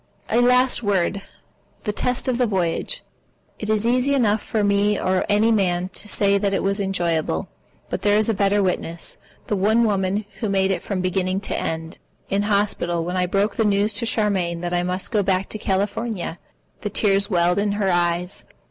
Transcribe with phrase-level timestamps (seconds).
[0.31, 1.21] A last word:
[1.83, 3.03] the test of the voyage.
[3.59, 7.49] It is easy enough for me or any man to say that it was enjoyable.
[7.87, 11.55] But there is a better witness, the one woman who made it from beginning to
[11.55, 11.99] end.
[12.31, 15.59] In hospital when I broke the news to Charmian that I must go back to
[15.59, 16.39] California,
[16.81, 18.43] the tears welled into her eyes.